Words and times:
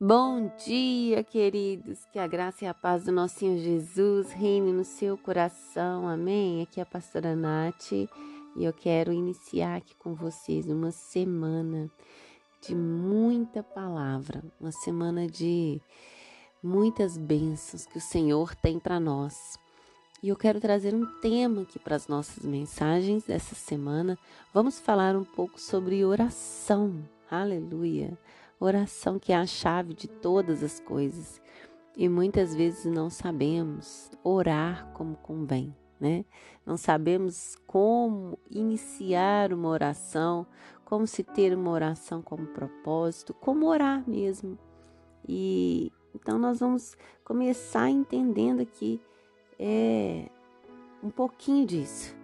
Bom 0.00 0.48
dia, 0.64 1.24
queridos. 1.24 2.04
Que 2.12 2.20
a 2.20 2.26
graça 2.28 2.64
e 2.64 2.68
a 2.68 2.72
paz 2.72 3.02
do 3.02 3.10
nosso 3.10 3.40
Senhor 3.40 3.58
Jesus 3.58 4.30
reine 4.30 4.70
no 4.70 4.84
seu 4.84 5.18
coração. 5.18 6.06
Amém. 6.06 6.62
Aqui 6.62 6.78
é 6.78 6.84
a 6.84 6.86
pastora 6.86 7.34
Nath 7.34 7.90
e 7.90 8.08
eu 8.56 8.72
quero 8.72 9.12
iniciar 9.12 9.78
aqui 9.78 9.96
com 9.96 10.14
vocês 10.14 10.68
uma 10.68 10.92
semana 10.92 11.90
de 12.62 12.76
muita 12.76 13.60
palavra, 13.60 14.44
uma 14.60 14.70
semana 14.70 15.26
de 15.26 15.82
muitas 16.62 17.18
bênçãos 17.18 17.84
que 17.84 17.98
o 17.98 18.00
Senhor 18.00 18.54
tem 18.54 18.78
para 18.78 19.00
nós. 19.00 19.58
E 20.22 20.28
eu 20.28 20.36
quero 20.36 20.60
trazer 20.60 20.94
um 20.94 21.06
tema 21.20 21.62
aqui 21.62 21.76
para 21.76 21.96
as 21.96 22.06
nossas 22.06 22.44
mensagens 22.44 23.24
dessa 23.24 23.56
semana. 23.56 24.16
Vamos 24.54 24.78
falar 24.78 25.16
um 25.16 25.24
pouco 25.24 25.60
sobre 25.60 26.04
oração. 26.04 27.04
Aleluia. 27.28 28.16
Oração 28.60 29.18
que 29.18 29.32
é 29.32 29.36
a 29.36 29.46
chave 29.46 29.94
de 29.94 30.08
todas 30.08 30.62
as 30.62 30.80
coisas. 30.80 31.40
E 31.96 32.08
muitas 32.08 32.54
vezes 32.54 32.84
não 32.84 33.10
sabemos 33.10 34.10
orar 34.22 34.90
como 34.92 35.16
convém, 35.16 35.74
né? 36.00 36.24
Não 36.64 36.76
sabemos 36.76 37.56
como 37.66 38.38
iniciar 38.50 39.52
uma 39.52 39.68
oração, 39.68 40.46
como 40.84 41.06
se 41.06 41.24
ter 41.24 41.56
uma 41.56 41.70
oração 41.70 42.22
como 42.22 42.46
propósito, 42.46 43.34
como 43.34 43.66
orar 43.66 44.08
mesmo. 44.08 44.58
E 45.26 45.92
então 46.14 46.38
nós 46.38 46.60
vamos 46.60 46.96
começar 47.24 47.90
entendendo 47.90 48.60
aqui 48.60 49.00
é, 49.58 50.28
um 51.02 51.10
pouquinho 51.10 51.66
disso. 51.66 52.16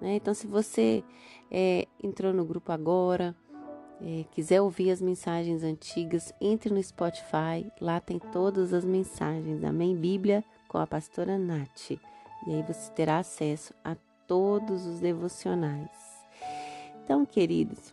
Né? 0.00 0.16
Então, 0.16 0.32
se 0.34 0.46
você 0.46 1.04
é, 1.50 1.86
entrou 2.02 2.32
no 2.32 2.44
grupo 2.44 2.72
agora, 2.72 3.36
é, 4.02 4.24
quiser 4.32 4.60
ouvir 4.60 4.90
as 4.90 5.00
mensagens 5.00 5.62
antigas, 5.62 6.32
entre 6.40 6.72
no 6.72 6.82
Spotify, 6.82 7.70
lá 7.80 8.00
tem 8.00 8.18
todas 8.18 8.72
as 8.72 8.84
mensagens. 8.84 9.62
Amém? 9.62 9.94
Bíblia 9.96 10.42
com 10.68 10.78
a 10.78 10.86
pastora 10.86 11.38
Nath. 11.38 11.90
E 11.90 12.54
aí 12.54 12.62
você 12.62 12.90
terá 12.92 13.18
acesso 13.18 13.74
a 13.84 13.96
todos 14.26 14.86
os 14.86 15.00
devocionais. 15.00 15.90
Então, 17.04 17.26
queridos, 17.26 17.92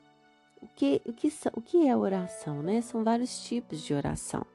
o 0.62 0.68
que, 0.76 1.02
o 1.06 1.12
que, 1.12 1.34
o 1.54 1.62
que 1.62 1.88
é 1.88 1.96
oração? 1.96 2.62
Né? 2.62 2.82
São 2.82 3.04
vários 3.04 3.44
tipos 3.44 3.82
de 3.82 3.94
oração. 3.94 4.46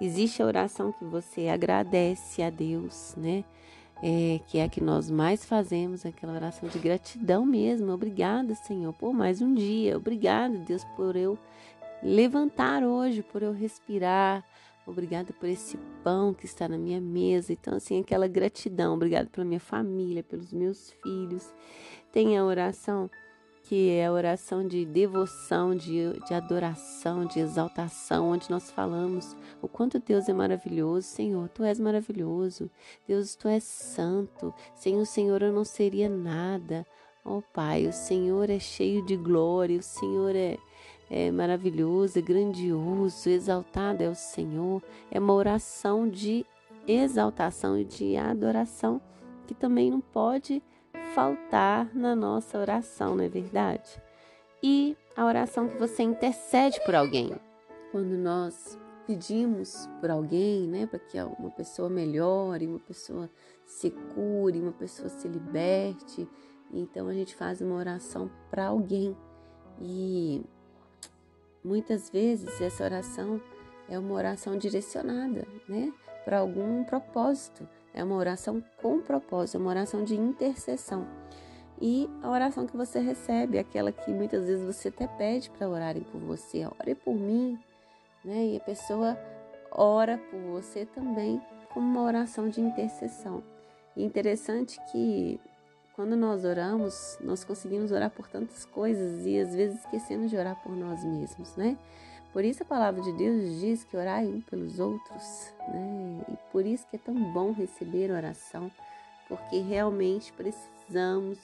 Existe 0.00 0.42
a 0.42 0.46
oração 0.46 0.92
que 0.92 1.04
você 1.04 1.48
agradece 1.48 2.42
a 2.42 2.48
Deus, 2.48 3.14
né? 3.16 3.44
É, 4.02 4.40
que 4.46 4.58
é 4.58 4.64
a 4.64 4.68
que 4.68 4.80
nós 4.80 5.10
mais 5.10 5.44
fazemos, 5.44 6.06
aquela 6.06 6.32
oração 6.32 6.68
de 6.68 6.78
gratidão 6.78 7.44
mesmo. 7.44 7.92
Obrigada, 7.92 8.54
Senhor, 8.54 8.92
por 8.94 9.12
mais 9.12 9.42
um 9.42 9.54
dia. 9.54 9.96
Obrigada, 9.96 10.56
Deus, 10.58 10.84
por 10.96 11.16
eu 11.16 11.38
levantar 12.02 12.82
hoje, 12.82 13.22
por 13.22 13.42
eu 13.42 13.52
respirar. 13.52 14.44
Obrigada 14.86 15.32
por 15.32 15.48
esse 15.48 15.76
pão 16.02 16.32
que 16.32 16.46
está 16.46 16.66
na 16.66 16.78
minha 16.78 17.00
mesa. 17.00 17.52
Então, 17.52 17.74
assim, 17.76 18.00
aquela 18.00 18.26
gratidão. 18.26 18.94
Obrigada 18.94 19.28
pela 19.30 19.44
minha 19.44 19.60
família, 19.60 20.22
pelos 20.22 20.52
meus 20.52 20.90
filhos. 21.02 21.52
Tem 22.10 22.36
a 22.36 22.44
oração 22.44 23.08
que 23.70 23.88
é 23.88 24.06
a 24.06 24.12
oração 24.12 24.66
de 24.66 24.84
devoção, 24.84 25.76
de, 25.76 26.18
de 26.26 26.34
adoração, 26.34 27.24
de 27.24 27.38
exaltação, 27.38 28.32
onde 28.32 28.50
nós 28.50 28.68
falamos 28.68 29.36
o 29.62 29.68
quanto 29.68 30.00
Deus 30.00 30.28
é 30.28 30.32
maravilhoso. 30.32 31.06
Senhor, 31.06 31.48
Tu 31.50 31.62
és 31.62 31.78
maravilhoso. 31.78 32.68
Deus, 33.06 33.36
Tu 33.36 33.46
és 33.46 33.62
santo. 33.62 34.52
Sem 34.74 34.96
o 34.96 35.06
Senhor 35.06 35.40
eu 35.40 35.52
não 35.52 35.64
seria 35.64 36.08
nada. 36.08 36.84
Oh 37.24 37.42
Pai, 37.54 37.86
o 37.86 37.92
Senhor 37.92 38.50
é 38.50 38.58
cheio 38.58 39.06
de 39.06 39.16
glória, 39.16 39.78
o 39.78 39.82
Senhor 39.84 40.34
é, 40.34 40.58
é 41.08 41.30
maravilhoso, 41.30 42.18
é 42.18 42.22
grandioso, 42.22 43.30
exaltado 43.30 44.02
é 44.02 44.08
o 44.08 44.16
Senhor. 44.16 44.82
É 45.12 45.20
uma 45.20 45.34
oração 45.34 46.08
de 46.08 46.44
exaltação 46.88 47.78
e 47.78 47.84
de 47.84 48.16
adoração 48.16 49.00
que 49.46 49.54
também 49.54 49.92
não 49.92 50.00
pode 50.00 50.60
faltar 51.14 51.94
na 51.94 52.14
nossa 52.14 52.58
oração, 52.58 53.16
não 53.16 53.24
é 53.24 53.28
verdade? 53.28 54.00
E 54.62 54.96
a 55.16 55.24
oração 55.24 55.68
que 55.68 55.78
você 55.78 56.02
intercede 56.02 56.80
por 56.84 56.94
alguém. 56.94 57.34
Quando 57.90 58.16
nós 58.16 58.78
pedimos 59.06 59.88
por 60.00 60.10
alguém, 60.10 60.68
né, 60.68 60.86
para 60.86 60.98
que 60.98 61.20
uma 61.20 61.50
pessoa 61.50 61.88
melhore, 61.88 62.66
uma 62.66 62.78
pessoa 62.78 63.28
se 63.66 63.90
cure, 63.90 64.60
uma 64.60 64.72
pessoa 64.72 65.08
se 65.08 65.26
liberte, 65.26 66.28
então 66.72 67.08
a 67.08 67.12
gente 67.12 67.34
faz 67.34 67.60
uma 67.60 67.74
oração 67.74 68.30
para 68.50 68.66
alguém. 68.66 69.16
E 69.80 70.44
muitas 71.64 72.08
vezes 72.10 72.60
essa 72.60 72.84
oração 72.84 73.40
é 73.88 73.98
uma 73.98 74.14
oração 74.14 74.56
direcionada, 74.56 75.46
né, 75.68 75.92
para 76.24 76.38
algum 76.38 76.84
propósito. 76.84 77.66
É 77.92 78.04
uma 78.04 78.16
oração 78.16 78.62
com 78.80 79.00
propósito, 79.00 79.56
é 79.56 79.60
uma 79.60 79.70
oração 79.70 80.04
de 80.04 80.14
intercessão. 80.14 81.06
E 81.80 82.08
a 82.22 82.30
oração 82.30 82.66
que 82.66 82.76
você 82.76 83.00
recebe, 83.00 83.58
aquela 83.58 83.90
que 83.90 84.12
muitas 84.12 84.46
vezes 84.46 84.64
você 84.64 84.88
até 84.88 85.06
pede 85.06 85.50
para 85.50 85.68
orarem 85.68 86.02
por 86.02 86.20
você, 86.20 86.66
ore 86.78 86.94
por 86.94 87.14
mim, 87.14 87.58
né? 88.24 88.46
E 88.46 88.56
a 88.56 88.60
pessoa 88.60 89.18
ora 89.70 90.18
por 90.30 90.38
você 90.40 90.84
também 90.84 91.40
como 91.72 91.86
uma 91.86 92.02
oração 92.02 92.48
de 92.48 92.60
intercessão. 92.60 93.42
E 93.96 94.04
interessante 94.04 94.78
que 94.92 95.40
quando 95.94 96.16
nós 96.16 96.44
oramos, 96.44 97.18
nós 97.20 97.44
conseguimos 97.44 97.92
orar 97.92 98.10
por 98.10 98.28
tantas 98.28 98.64
coisas 98.64 99.26
e 99.26 99.38
às 99.38 99.54
vezes 99.54 99.80
esquecemos 99.80 100.30
de 100.30 100.36
orar 100.36 100.60
por 100.62 100.76
nós 100.76 101.04
mesmos, 101.04 101.56
né? 101.56 101.78
Por 102.32 102.44
isso 102.44 102.62
a 102.62 102.66
palavra 102.66 103.02
de 103.02 103.12
Deus 103.12 103.60
diz 103.60 103.82
que 103.82 103.96
orai 103.96 104.26
um 104.26 104.40
pelos 104.40 104.78
outros, 104.78 105.52
né? 105.68 106.24
E 106.32 106.52
por 106.52 106.64
isso 106.64 106.86
que 106.88 106.96
é 106.96 106.98
tão 106.98 107.14
bom 107.32 107.52
receber 107.52 108.10
oração, 108.10 108.70
porque 109.28 109.58
realmente 109.58 110.32
precisamos 110.32 111.38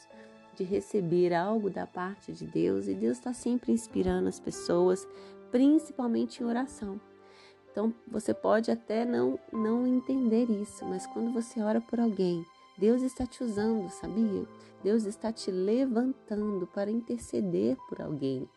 de 0.54 0.64
receber 0.64 1.34
algo 1.34 1.68
da 1.68 1.86
parte 1.86 2.32
de 2.32 2.46
Deus 2.46 2.86
e 2.86 2.94
Deus 2.94 3.18
está 3.18 3.32
sempre 3.32 3.72
inspirando 3.72 4.28
as 4.28 4.38
pessoas, 4.38 5.06
principalmente 5.50 6.42
em 6.42 6.46
oração. 6.46 7.00
Então 7.70 7.92
você 8.08 8.32
pode 8.32 8.70
até 8.70 9.04
não, 9.04 9.38
não 9.52 9.86
entender 9.86 10.48
isso, 10.50 10.84
mas 10.84 11.06
quando 11.06 11.32
você 11.32 11.60
ora 11.60 11.80
por 11.80 12.00
alguém, 12.00 12.44
Deus 12.78 13.02
está 13.02 13.26
te 13.26 13.42
usando, 13.42 13.90
sabia? 13.90 14.46
Deus 14.82 15.04
está 15.04 15.32
te 15.32 15.50
levantando 15.50 16.66
para 16.66 16.90
interceder 16.90 17.76
por 17.88 18.00
alguém. 18.00 18.48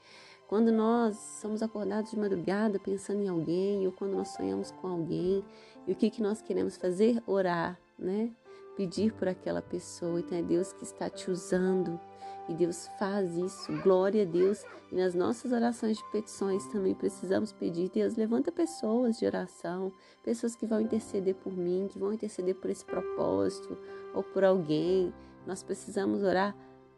Quando 0.49 0.71
nós 0.71 1.15
somos 1.39 1.61
acordados 1.61 2.09
de 2.09 2.17
madrugada 2.17 2.79
pensando 2.79 3.21
em 3.21 3.27
alguém, 3.27 3.85
ou 3.85 3.91
quando 3.91 4.13
nós 4.13 4.29
sonhamos 4.29 4.71
com 4.71 4.87
alguém, 4.87 5.45
e 5.85 5.91
o 5.91 5.95
que, 5.95 6.09
que 6.09 6.23
nós 6.23 6.41
queremos 6.41 6.75
fazer? 6.75 7.21
Orar, 7.27 7.79
né? 7.99 8.31
Pedir 8.75 9.13
por 9.13 9.27
aquela 9.27 9.61
pessoa. 9.61 10.19
Então 10.19 10.35
é 10.35 10.41
Deus 10.41 10.73
que 10.73 10.83
está 10.83 11.07
te 11.07 11.29
usando. 11.29 11.99
E 12.47 12.55
Deus 12.55 12.89
faz 12.97 13.37
isso. 13.37 13.71
Glória 13.83 14.23
a 14.23 14.25
Deus. 14.25 14.65
E 14.91 14.95
nas 14.95 15.13
nossas 15.13 15.51
orações 15.51 15.97
de 15.97 16.11
petições 16.11 16.66
também 16.66 16.95
precisamos 16.95 17.53
pedir. 17.53 17.91
Deus, 17.91 18.16
levanta 18.16 18.51
pessoas 18.51 19.19
de 19.19 19.27
oração, 19.27 19.93
pessoas 20.23 20.55
que 20.55 20.66
vão 20.66 20.81
interceder 20.81 21.35
por 21.35 21.53
mim, 21.53 21.87
que 21.87 21.99
vão 21.99 22.11
interceder 22.11 22.55
por 22.55 22.71
esse 22.71 22.83
propósito 22.83 23.77
ou 24.16 24.23
por 24.23 24.43
alguém. 24.43 25.13
Nós 25.45 25.61
precisamos 25.61 26.23
orar 26.23 26.55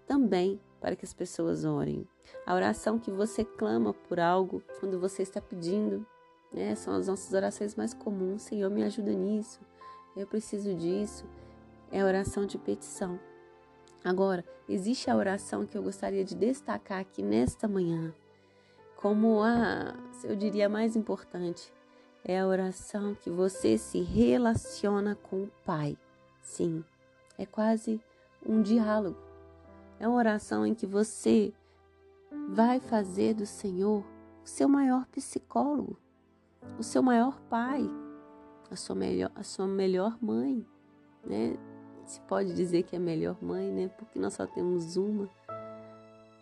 também 0.07 0.57
para 0.81 0.95
que 0.95 1.05
as 1.05 1.13
pessoas 1.13 1.63
orem. 1.63 2.05
A 2.45 2.55
oração 2.55 2.99
que 2.99 3.11
você 3.11 3.45
clama 3.45 3.93
por 3.93 4.19
algo 4.19 4.63
quando 4.79 4.99
você 4.99 5.21
está 5.21 5.39
pedindo, 5.39 6.05
né? 6.51 6.75
São 6.75 6.95
as 6.95 7.07
nossas 7.07 7.31
orações 7.33 7.75
mais 7.75 7.93
comuns. 7.93 8.41
Senhor, 8.41 8.69
me 8.69 8.83
ajuda 8.83 9.13
nisso. 9.13 9.61
Eu 10.17 10.27
preciso 10.27 10.73
disso. 10.73 11.23
É 11.91 12.01
a 12.01 12.05
oração 12.05 12.45
de 12.45 12.57
petição. 12.57 13.19
Agora, 14.03 14.43
existe 14.67 15.09
a 15.09 15.15
oração 15.15 15.65
que 15.65 15.77
eu 15.77 15.83
gostaria 15.83 16.25
de 16.25 16.33
destacar 16.33 16.99
aqui 16.99 17.21
nesta 17.21 17.67
manhã, 17.67 18.11
como 18.95 19.43
a, 19.43 19.93
eu 20.23 20.35
diria, 20.35 20.67
mais 20.67 20.95
importante. 20.95 21.71
É 22.23 22.39
a 22.39 22.47
oração 22.47 23.13
que 23.13 23.29
você 23.29 23.77
se 23.77 24.01
relaciona 24.01 25.15
com 25.15 25.43
o 25.43 25.51
Pai. 25.63 25.95
Sim, 26.41 26.83
é 27.37 27.45
quase 27.45 28.01
um 28.43 28.61
diálogo. 28.61 29.30
É 30.01 30.07
uma 30.07 30.17
oração 30.17 30.65
em 30.65 30.73
que 30.73 30.87
você 30.87 31.53
vai 32.49 32.79
fazer 32.79 33.35
do 33.35 33.45
Senhor 33.45 34.03
o 34.43 34.47
seu 34.47 34.67
maior 34.67 35.05
psicólogo, 35.05 35.95
o 36.79 36.81
seu 36.81 37.03
maior 37.03 37.39
pai, 37.41 37.87
a 38.71 38.75
sua 38.75 38.95
melhor, 38.95 39.31
a 39.35 39.43
sua 39.43 39.67
melhor 39.67 40.17
mãe, 40.19 40.65
né? 41.23 41.55
Se 42.03 42.19
pode 42.21 42.51
dizer 42.55 42.81
que 42.81 42.95
é 42.95 42.97
a 42.97 43.01
melhor 43.01 43.37
mãe, 43.43 43.69
né? 43.69 43.89
Porque 43.89 44.17
nós 44.17 44.33
só 44.33 44.47
temos 44.47 44.97
uma. 44.97 45.29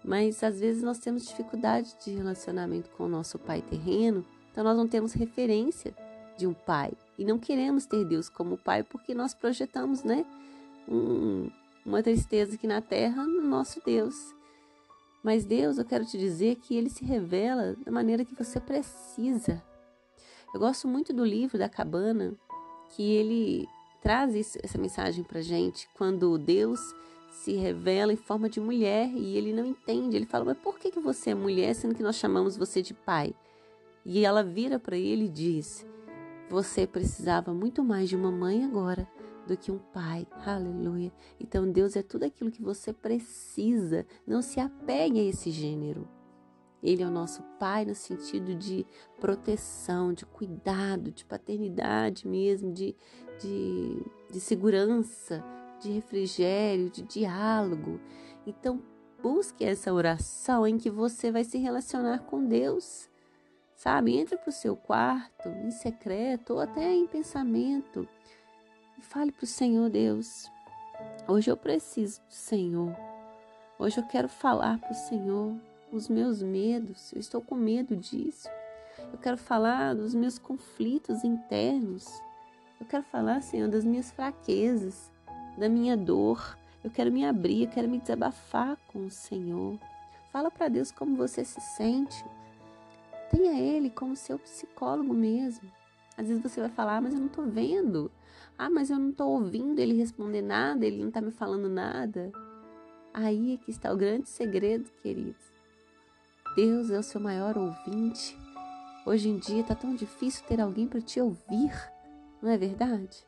Mas 0.05 0.41
às 0.41 0.57
vezes 0.57 0.81
nós 0.81 0.97
temos 0.97 1.27
dificuldade 1.27 1.93
de 2.01 2.11
relacionamento 2.11 2.89
com 2.91 3.03
o 3.03 3.09
nosso 3.09 3.37
pai 3.37 3.61
terreno, 3.61 4.25
então 4.49 4.63
nós 4.63 4.77
não 4.77 4.87
temos 4.87 5.11
referência 5.11 5.93
de 6.37 6.47
um 6.47 6.53
pai 6.53 6.93
e 7.17 7.25
não 7.25 7.37
queremos 7.37 7.85
ter 7.85 8.05
Deus 8.05 8.29
como 8.29 8.57
pai 8.57 8.83
porque 8.83 9.13
nós 9.13 9.33
projetamos, 9.33 10.01
né? 10.01 10.25
Um, 10.87 11.51
uma 11.89 12.03
tristeza 12.03 12.53
aqui 12.53 12.67
na 12.67 12.81
terra 12.81 13.25
no 13.25 13.41
nosso 13.41 13.81
Deus. 13.83 14.35
Mas 15.23 15.43
Deus, 15.43 15.79
eu 15.79 15.83
quero 15.83 16.05
te 16.05 16.17
dizer 16.17 16.55
que 16.57 16.75
ele 16.75 16.89
se 16.89 17.03
revela 17.03 17.75
da 17.83 17.91
maneira 17.91 18.23
que 18.23 18.35
você 18.35 18.59
precisa. 18.59 19.61
Eu 20.53 20.59
gosto 20.59 20.87
muito 20.87 21.11
do 21.11 21.25
livro 21.25 21.57
da 21.57 21.67
cabana, 21.67 22.35
que 22.95 23.03
ele 23.03 23.67
traz 24.01 24.55
essa 24.63 24.77
mensagem 24.77 25.23
para 25.23 25.41
gente 25.41 25.89
quando 25.95 26.37
Deus 26.37 26.79
se 27.31 27.53
revela 27.53 28.13
em 28.13 28.17
forma 28.17 28.47
de 28.47 28.59
mulher 28.59 29.09
e 29.11 29.35
ele 29.35 29.51
não 29.51 29.65
entende. 29.65 30.15
Ele 30.15 30.25
fala: 30.27 30.45
Mas 30.45 30.57
por 30.59 30.77
que, 30.77 30.91
que 30.91 30.99
você 30.99 31.31
é 31.31 31.35
mulher 31.35 31.73
sendo 31.73 31.95
que 31.95 32.03
nós 32.03 32.15
chamamos 32.15 32.55
você 32.55 32.83
de 32.83 32.93
pai? 32.93 33.33
E 34.05 34.23
ela 34.23 34.43
vira 34.43 34.77
para 34.77 34.95
ele 34.95 35.25
e 35.25 35.29
diz: 35.29 35.85
Você 36.49 36.85
precisava 36.85 37.51
muito 37.51 37.83
mais 37.83 38.07
de 38.07 38.15
uma 38.15 38.31
mãe 38.31 38.63
agora 38.63 39.07
do 39.49 39.57
que 39.57 39.71
um 39.71 39.79
pai. 39.79 40.27
Aleluia. 40.45 41.11
Então 41.39 41.69
Deus 41.69 41.95
é 41.95 42.03
tudo 42.03 42.23
aquilo 42.23 42.51
que 42.51 42.61
você 42.61 42.93
precisa. 42.93 44.05
Não 44.25 44.41
se 44.41 44.59
apegue 44.59 45.19
a 45.19 45.23
esse 45.23 45.51
gênero. 45.51 46.07
Ele 46.81 47.03
é 47.03 47.05
o 47.05 47.11
nosso 47.11 47.43
pai 47.59 47.83
no 47.83 47.95
sentido 47.95 48.55
de 48.55 48.85
proteção, 49.19 50.13
de 50.13 50.25
cuidado, 50.25 51.11
de 51.11 51.25
paternidade 51.25 52.25
mesmo, 52.25 52.71
de, 52.71 52.95
de, 53.41 54.01
de 54.31 54.39
segurança, 54.39 55.43
de 55.81 55.91
refrigério, 55.91 56.89
de 56.89 57.01
diálogo. 57.01 57.99
Então, 58.47 58.81
busque 59.21 59.65
essa 59.65 59.91
oração 59.91 60.65
em 60.65 60.77
que 60.77 60.89
você 60.89 61.31
vai 61.31 61.43
se 61.43 61.57
relacionar 61.57 62.19
com 62.19 62.45
Deus. 62.45 63.09
Sabe? 63.75 64.17
Entre 64.17 64.37
para 64.37 64.49
o 64.49 64.53
seu 64.53 64.75
quarto, 64.75 65.49
em 65.49 65.71
secreto 65.71 66.53
ou 66.53 66.59
até 66.61 66.93
em 66.93 67.07
pensamento 67.07 68.07
e 68.99 69.01
fale 69.01 69.31
para 69.31 69.45
o 69.45 69.47
Senhor 69.47 69.89
Deus. 69.89 70.51
Hoje 71.25 71.49
eu 71.49 71.55
preciso 71.55 72.19
do 72.19 72.33
Senhor. 72.33 72.93
Hoje 73.79 73.97
eu 73.97 74.03
quero 74.03 74.27
falar 74.27 74.77
para 74.77 74.91
o 74.91 74.95
Senhor 74.95 75.55
os 75.89 76.09
meus 76.09 76.43
medos, 76.43 77.13
eu 77.13 77.19
estou 77.19 77.41
com 77.41 77.55
medo 77.55 77.95
disso. 77.95 78.49
Eu 79.11 79.17
quero 79.17 79.37
falar 79.37 79.95
dos 79.95 80.13
meus 80.13 80.37
conflitos 80.37 81.23
internos. 81.23 82.21
Eu 82.79 82.85
quero 82.85 83.03
falar, 83.03 83.41
Senhor, 83.41 83.69
das 83.69 83.85
minhas 83.85 84.11
fraquezas, 84.11 85.09
da 85.57 85.69
minha 85.69 85.95
dor. 85.95 86.57
Eu 86.83 86.91
quero 86.91 87.11
me 87.11 87.25
abrir, 87.25 87.63
eu 87.63 87.69
quero 87.69 87.87
me 87.87 87.99
desabafar 87.99 88.77
com 88.87 89.05
o 89.05 89.09
Senhor. 89.09 89.79
Fala 90.29 90.51
para 90.51 90.67
Deus 90.67 90.91
como 90.91 91.15
você 91.15 91.45
se 91.45 91.61
sente. 91.61 92.23
Tenha 93.31 93.57
Ele 93.59 93.89
como 93.89 94.15
seu 94.15 94.37
psicólogo 94.37 95.13
mesmo. 95.13 95.71
Às 96.19 96.27
vezes 96.27 96.43
você 96.43 96.59
vai 96.59 96.69
falar, 96.69 96.97
ah, 96.97 97.01
mas 97.01 97.13
eu 97.13 97.19
não 97.21 97.27
estou 97.27 97.45
vendo. 97.45 98.11
Ah, 98.57 98.69
mas 98.69 98.89
eu 98.89 98.99
não 98.99 99.11
estou 99.11 99.29
ouvindo 99.29 99.79
ele 99.79 99.93
responder 99.93 100.41
nada, 100.41 100.85
ele 100.85 100.99
não 100.99 101.07
está 101.07 101.21
me 101.21 101.31
falando 101.31 101.69
nada. 101.69 102.29
Aí 103.13 103.53
é 103.53 103.57
que 103.57 103.71
está 103.71 103.89
o 103.93 103.95
grande 103.95 104.27
segredo, 104.27 104.91
queridos. 105.01 105.53
Deus 106.57 106.91
é 106.91 106.99
o 106.99 107.03
seu 107.03 107.21
maior 107.21 107.57
ouvinte. 107.57 108.37
Hoje 109.05 109.29
em 109.29 109.37
dia 109.37 109.61
está 109.61 109.73
tão 109.73 109.95
difícil 109.95 110.45
ter 110.45 110.59
alguém 110.59 110.89
para 110.89 110.99
te 110.99 111.21
ouvir, 111.21 111.71
não 112.41 112.51
é 112.51 112.57
verdade? 112.57 113.25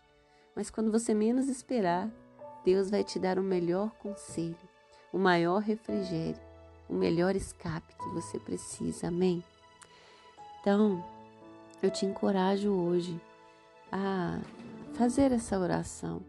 Mas 0.54 0.70
quando 0.70 0.92
você 0.92 1.14
menos 1.14 1.48
esperar, 1.48 2.12
Deus 2.66 2.90
vai 2.90 3.06
te 3.06 3.18
dar 3.18 3.40
o 3.40 3.44
melhor 3.44 3.92
conselho, 4.00 4.58
o 5.14 5.18
maior 5.18 5.60
refrigério, 5.60 6.42
o 6.90 6.94
melhor 6.94 7.38
escape 7.38 7.96
que 7.96 8.10
você 8.10 8.38
precisa. 8.38 9.08
Amém? 9.08 9.42
Então, 10.60 11.02
eu 11.82 11.90
te 11.90 12.06
encorajo 12.06 12.72
hoje 12.72 13.20
a 13.92 14.40
fazer 14.94 15.32
essa 15.32 15.58
oração 15.58 16.22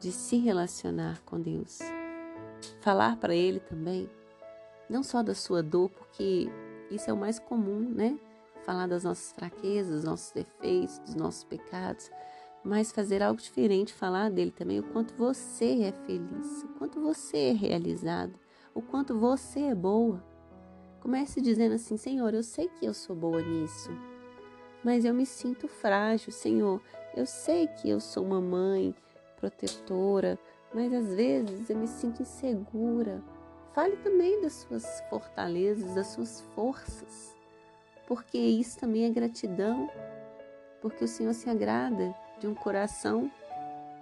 de 0.00 0.10
se 0.10 0.38
relacionar 0.38 1.20
com 1.24 1.38
Deus. 1.38 1.80
Falar 2.80 3.16
para 3.16 3.34
Ele 3.34 3.60
também 3.60 4.08
não 4.88 5.02
só 5.02 5.22
da 5.22 5.34
sua 5.34 5.62
dor, 5.62 5.90
porque 5.90 6.48
isso 6.90 7.10
é 7.10 7.12
o 7.12 7.16
mais 7.16 7.38
comum, 7.38 7.80
né? 7.80 8.18
Falar 8.64 8.86
das 8.86 9.04
nossas 9.04 9.32
fraquezas, 9.32 9.96
dos 9.96 10.04
nossos 10.04 10.32
defeitos, 10.32 10.98
dos 11.00 11.14
nossos 11.14 11.44
pecados, 11.44 12.10
mas 12.64 12.90
fazer 12.90 13.22
algo 13.22 13.40
diferente, 13.40 13.92
falar 13.92 14.30
dele 14.30 14.50
também, 14.50 14.78
o 14.78 14.82
quanto 14.82 15.14
você 15.14 15.82
é 15.82 15.92
feliz, 15.92 16.62
o 16.62 16.68
quanto 16.78 17.00
você 17.00 17.50
é 17.50 17.52
realizado, 17.52 18.32
o 18.74 18.80
quanto 18.80 19.18
você 19.18 19.60
é 19.60 19.74
boa. 19.74 20.24
Comece 21.00 21.42
dizendo 21.42 21.74
assim: 21.74 21.98
Senhor, 21.98 22.32
eu 22.32 22.42
sei 22.42 22.68
que 22.68 22.86
eu 22.86 22.94
sou 22.94 23.14
boa 23.14 23.42
nisso, 23.42 23.90
mas 24.84 25.04
eu 25.04 25.14
me 25.14 25.24
sinto 25.24 25.66
frágil, 25.66 26.30
Senhor. 26.30 26.80
Eu 27.16 27.24
sei 27.24 27.66
que 27.66 27.88
eu 27.88 27.98
sou 27.98 28.24
uma 28.24 28.40
mãe 28.40 28.94
protetora, 29.36 30.38
mas 30.72 30.92
às 30.92 31.14
vezes 31.14 31.70
eu 31.70 31.76
me 31.76 31.86
sinto 31.86 32.22
insegura. 32.22 33.22
Fale 33.72 33.96
também 33.96 34.40
das 34.42 34.52
suas 34.52 35.00
fortalezas, 35.08 35.94
das 35.94 36.08
suas 36.08 36.42
forças, 36.54 37.34
porque 38.06 38.38
isso 38.38 38.78
também 38.78 39.04
é 39.04 39.10
gratidão, 39.10 39.90
porque 40.80 41.04
o 41.04 41.08
Senhor 41.08 41.32
se 41.32 41.48
agrada 41.48 42.14
de 42.38 42.46
um 42.46 42.54
coração 42.54 43.30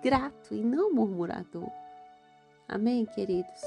grato 0.02 0.52
e 0.52 0.61
não 0.62 0.93
murmurador. 0.93 1.70
Amém, 2.69 3.06
queridos? 3.06 3.62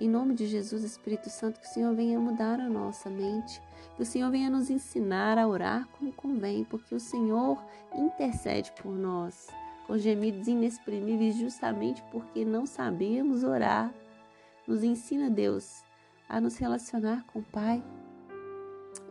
Em 0.00 0.08
nome 0.08 0.34
de 0.34 0.46
Jesus, 0.46 0.82
Espírito 0.82 1.28
Santo, 1.28 1.60
que 1.60 1.66
o 1.66 1.70
Senhor 1.70 1.94
venha 1.94 2.18
mudar 2.18 2.58
a 2.58 2.70
nossa 2.70 3.10
mente, 3.10 3.60
que 3.94 4.02
o 4.02 4.06
Senhor 4.06 4.30
venha 4.30 4.48
nos 4.48 4.70
ensinar 4.70 5.36
a 5.36 5.46
orar 5.46 5.86
como 5.88 6.10
convém, 6.10 6.64
porque 6.64 6.94
o 6.94 7.00
Senhor 7.00 7.62
intercede 7.94 8.72
por 8.80 8.92
nós 8.96 9.48
com 9.86 9.98
gemidos 9.98 10.48
inexprimíveis, 10.48 11.36
justamente 11.36 12.02
porque 12.10 12.46
não 12.46 12.64
sabemos 12.64 13.44
orar. 13.44 13.92
Nos 14.66 14.82
ensina, 14.82 15.28
Deus, 15.28 15.84
a 16.26 16.40
nos 16.40 16.56
relacionar 16.56 17.26
com 17.26 17.40
o 17.40 17.44
Pai, 17.44 17.82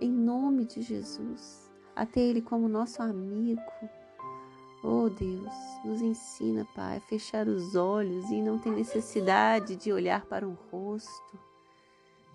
em 0.02 0.10
nome 0.10 0.66
de 0.66 0.82
Jesus, 0.82 1.70
a 1.96 2.04
ter 2.04 2.22
Ele 2.22 2.42
como 2.42 2.68
nosso 2.68 3.04
amigo. 3.04 3.62
Oh 4.82 5.10
Deus, 5.10 5.54
nos 5.84 6.02
ensina, 6.02 6.66
Pai, 6.74 6.98
a 6.98 7.02
fechar 7.02 7.48
os 7.48 7.76
olhos 7.76 8.30
e 8.30 8.42
não 8.42 8.58
ter 8.58 8.72
necessidade 8.72 9.76
de 9.76 9.92
olhar 9.92 10.26
para 10.26 10.48
um 10.48 10.56
rosto, 10.72 11.38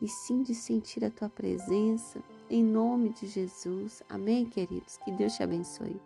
e 0.01 0.07
sim 0.07 0.43
de 0.43 0.55
sentir 0.55 1.05
a 1.07 1.11
Tua 1.11 1.31
presença, 1.31 2.23
em 2.51 2.63
nome 2.63 3.09
de 3.11 3.27
Jesus. 3.27 4.03
Amém, 4.11 4.45
queridos? 4.45 4.99
Que 4.99 5.11
Deus 5.11 5.35
te 5.35 5.43
abençoe. 5.43 5.99